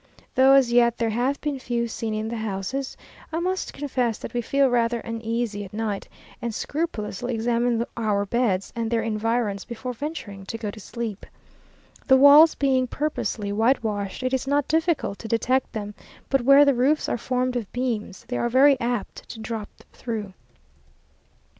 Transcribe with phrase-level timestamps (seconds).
[0.33, 2.97] Though as yet there have been few seen in the houses,
[3.31, 6.07] I must confess that we feel rather uneasy at night,
[6.41, 11.23] and scrupulously examine our beds and their environs before venturing to go to sleep.
[12.07, 15.93] The walls being purposely whitewashed, it is not difficult to detect them;
[16.31, 20.33] but where the roofs are formed of beams, they are very apt to drop through.